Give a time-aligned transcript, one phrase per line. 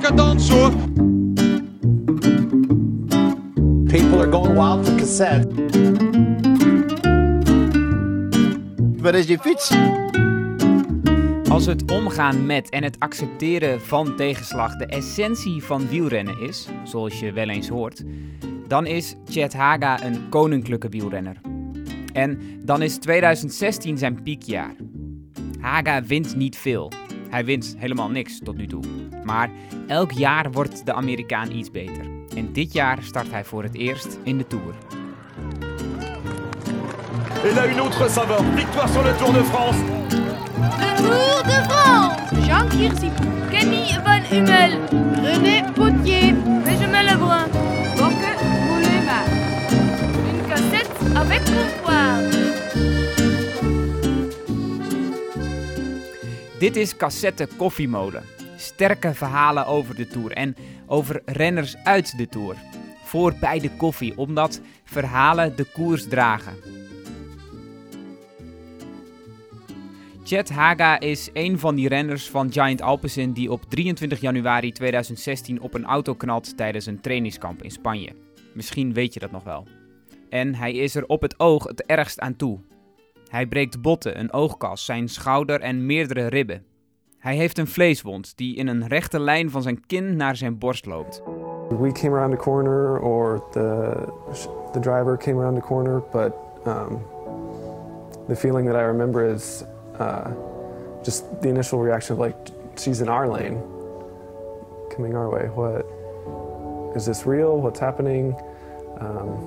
[0.00, 0.70] decadence hoor.
[3.86, 5.46] People are going wild for cassette.
[8.96, 9.72] Waar is je fiets?
[11.50, 17.20] Als het omgaan met en het accepteren van tegenslag de essentie van wielrennen is, zoals
[17.20, 18.02] je wel eens hoort,
[18.68, 21.40] dan is Chet Haga een koninklijke wielrenner.
[22.12, 24.74] En dan is 2016 zijn piekjaar.
[25.60, 26.92] Haga wint niet veel.
[27.34, 28.82] Hij wint helemaal niks tot nu toe.
[29.24, 29.50] Maar
[29.86, 32.06] elk jaar wordt de Amerikaan iets beter.
[32.36, 34.74] En dit jaar start hij voor het eerst in de Tour.
[37.44, 38.44] Et là, une autre saveur.
[38.54, 39.78] Victoire sur le Tour de France.
[40.78, 44.70] Le Tour de France Jean Kirsipou, Kenny Van Hummel,
[56.74, 58.22] Dit is Cassette Koffiemolen.
[58.56, 62.56] Sterke verhalen over de Tour en over renners uit de Tour.
[63.04, 66.54] Voor bij de koffie, omdat verhalen de koers dragen.
[70.24, 75.60] Chet Haga is een van die renners van Giant Alpecin die op 23 januari 2016
[75.60, 78.12] op een auto knalt tijdens een trainingskamp in Spanje.
[78.54, 79.66] Misschien weet je dat nog wel.
[80.28, 82.60] En hij is er op het oog het ergst aan toe.
[83.34, 86.73] Hij breekt botten, een oogkas, zijn schouder en meerdere ribben.
[87.24, 90.86] Hij heeft een vleeswond die in een rechte lijn van zijn kin naar zijn borst
[90.86, 91.22] loopt.
[91.68, 93.92] We came around the corner, or the
[94.72, 96.32] the driver came around the corner, but
[96.66, 97.02] um,
[98.28, 99.64] the feeling that I remember is
[100.00, 100.26] uh,
[101.02, 102.36] just the initial reaction of like,
[102.76, 103.58] she's in our lane,
[104.94, 105.48] coming our way.
[105.54, 105.86] What
[106.96, 107.60] is this real?
[107.60, 108.34] What's happening?
[109.00, 109.38] Um,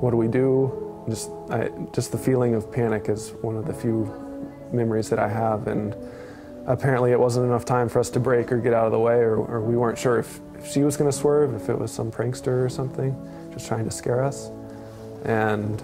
[0.00, 0.70] what do we do?
[1.08, 4.06] Just, I, just the feeling of panic is one of the few
[4.72, 5.94] memories that I have, and
[6.70, 9.16] apparently it wasn't enough time for us to break or get out of the way,
[9.16, 11.92] or, or we weren't sure if, if she was going to swerve, if it was
[11.92, 13.14] some prankster or something,
[13.52, 14.50] just trying to scare us.
[15.24, 15.82] And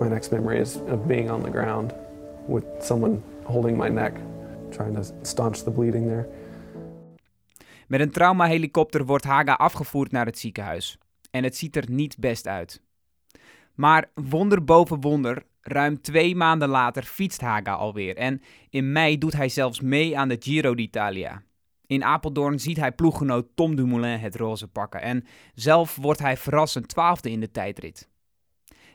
[0.00, 1.92] my next memory is of being on the ground
[2.48, 4.14] with someone holding my neck,
[4.70, 6.26] trying to staunch the bleeding there.
[7.86, 10.98] Met een traumahelikopter wordt Haga afgevoerd naar het ziekenhuis.
[11.30, 12.82] En het ziet er niet best uit.
[13.74, 18.16] Maar wonder boven wonder, ruim twee maanden later fietst Haga alweer.
[18.16, 21.42] En in mei doet hij zelfs mee aan de Giro d'Italia.
[21.86, 25.02] In Apeldoorn ziet hij ploeggenoot Tom Dumoulin het roze pakken.
[25.02, 25.24] En
[25.54, 28.10] zelf wordt hij verrassend twaalfde in de tijdrit.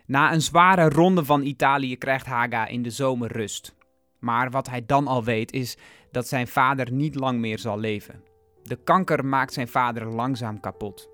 [0.06, 3.76] Na een zware ronde van Italië krijgt Haga in de zomer rust.
[4.20, 5.78] Maar wat hij dan al weet is
[6.12, 8.24] dat zijn vader niet lang meer zal leven.
[8.64, 11.10] De kanker maakt zijn vader langzaam kapot.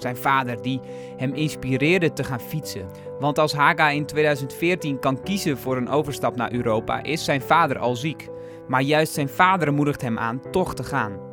[0.00, 0.80] Zijn vader die
[1.16, 2.88] hem inspireerde te gaan fietsen.
[3.18, 7.78] Want als Haga in 2014 kan kiezen voor een overstap naar Europa, is zijn vader
[7.78, 8.28] al ziek.
[8.68, 11.28] Maar juist zijn vader moedigt hem aan toch te gaan.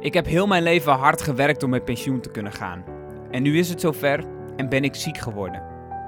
[0.00, 2.84] Ik heb heel mijn leven hard gewerkt om met pensioen te kunnen gaan.
[3.30, 4.24] En nu is het zover
[4.56, 5.62] en ben ik ziek geworden.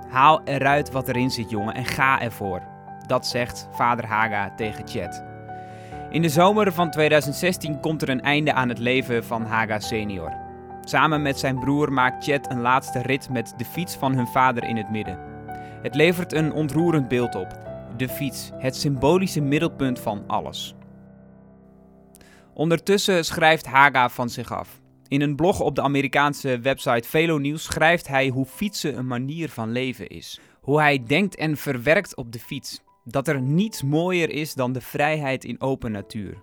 [0.08, 2.62] Haal eruit wat erin zit, jongen, en ga ervoor.
[3.06, 5.24] Dat zegt vader Haga tegen Chet.
[6.10, 10.41] In de zomer van 2016 komt er een einde aan het leven van Haga senior.
[10.84, 14.64] Samen met zijn broer maakt Chet een laatste rit met de fiets van hun vader
[14.64, 15.18] in het midden.
[15.82, 17.60] Het levert een ontroerend beeld op.
[17.96, 20.74] De fiets, het symbolische middelpunt van alles.
[22.54, 24.80] Ondertussen schrijft Haga van zich af.
[25.08, 29.48] In een blog op de Amerikaanse website Velo News schrijft hij hoe fietsen een manier
[29.48, 30.40] van leven is.
[30.60, 32.82] Hoe hij denkt en verwerkt op de fiets.
[33.04, 36.42] Dat er niets mooier is dan de vrijheid in open natuur.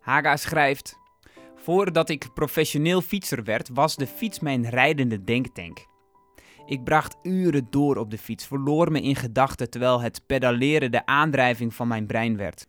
[0.00, 0.98] Haga schrijft:
[1.66, 5.86] Voordat ik professioneel fietser werd, was de fiets mijn rijdende denktank.
[6.66, 11.06] Ik bracht uren door op de fiets, verloor me in gedachten terwijl het pedaleren de
[11.06, 12.66] aandrijving van mijn brein werd.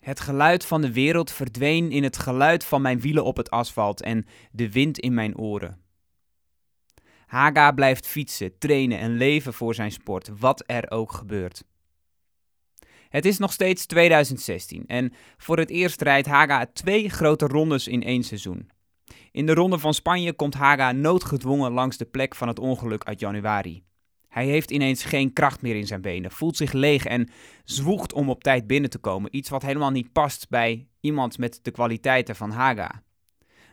[0.00, 4.02] Het geluid van de wereld verdween in het geluid van mijn wielen op het asfalt
[4.02, 5.80] en de wind in mijn oren.
[7.26, 11.64] Haga blijft fietsen, trainen en leven voor zijn sport, wat er ook gebeurt.
[13.12, 18.02] Het is nog steeds 2016 en voor het eerst rijdt Haga twee grote rondes in
[18.02, 18.70] één seizoen.
[19.30, 23.20] In de ronde van Spanje komt Haga noodgedwongen langs de plek van het ongeluk uit
[23.20, 23.84] januari.
[24.28, 27.28] Hij heeft ineens geen kracht meer in zijn benen, voelt zich leeg en
[27.64, 29.36] zwoegt om op tijd binnen te komen.
[29.36, 33.02] Iets wat helemaal niet past bij iemand met de kwaliteiten van Haga.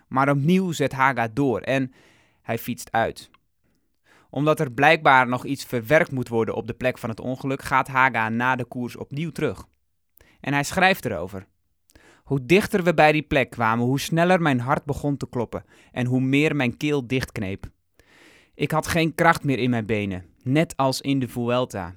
[0.08, 1.94] Maar opnieuw zet Haga door en
[2.42, 3.30] hij fietst uit.
[4.30, 7.88] Omdat er blijkbaar nog iets verwerkt moet worden op de plek van het ongeluk, gaat
[7.88, 9.66] Haga na de koers opnieuw terug.
[10.40, 11.48] En hij schrijft erover.
[12.24, 16.06] Hoe dichter we bij die plek kwamen, hoe sneller mijn hart begon te kloppen en
[16.06, 17.66] hoe meer mijn keel dichtkneep.
[18.56, 21.96] Ik had geen kracht meer in mijn benen, net als in de Vuelta.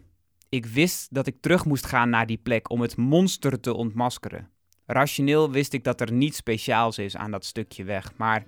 [0.48, 4.50] Ik wist dat ik terug moest gaan naar die plek om het monster te ontmaskeren.
[4.86, 8.44] Rationeel wist ik dat er niets speciaals is aan dat stukje weg, maar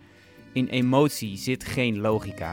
[0.52, 2.52] in emotie zit geen logica.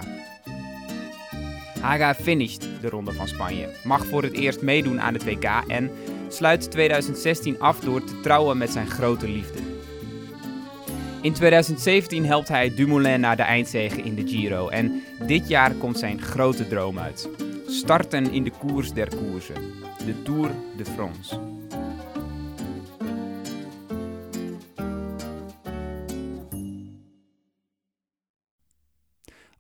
[1.81, 5.91] Haga finisht de Ronde van Spanje, mag voor het eerst meedoen aan het WK en
[6.27, 9.59] sluit 2016 af door te trouwen met zijn grote liefde.
[11.21, 15.99] In 2017 helpt hij Dumoulin naar de eindzege in de Giro en dit jaar komt
[15.99, 17.29] zijn grote droom uit.
[17.67, 19.61] Starten in de koers der koersen,
[20.05, 21.60] de Tour de France.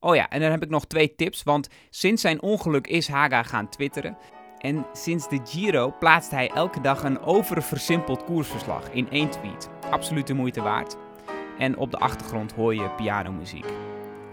[0.03, 3.43] Oh ja, en dan heb ik nog twee tips, want sinds zijn ongeluk is Haga
[3.43, 4.17] gaan twitteren.
[4.57, 9.69] En sinds de Giro plaatst hij elke dag een overversimpeld koersverslag in één tweet.
[9.89, 10.95] Absoluut de moeite waard.
[11.57, 13.65] En op de achtergrond hoor je pianomuziek.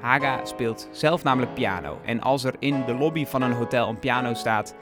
[0.01, 2.01] Haga speelt zelf namelijk piano.
[2.05, 4.75] En als er in de lobby van een hotel een piano staat,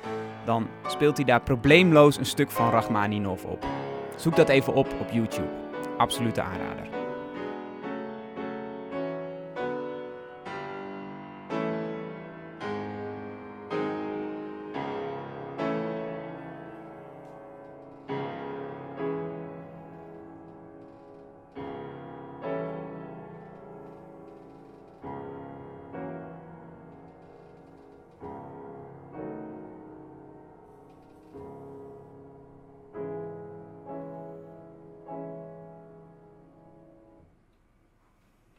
[0.44, 3.66] dan speelt hij daar probleemloos een stuk van Rachmaninov op.
[4.16, 5.50] Zoek dat even op op YouTube.
[5.96, 6.95] Absolute aanrader.